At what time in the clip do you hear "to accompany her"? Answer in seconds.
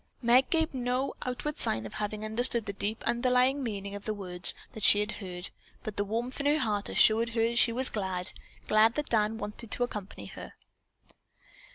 9.69-10.53